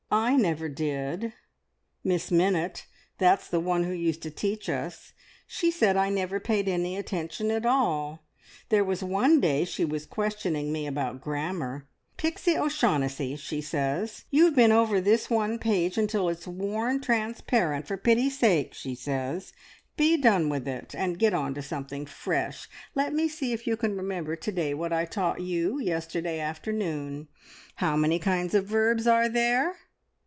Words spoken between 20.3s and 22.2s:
with it, and get on to something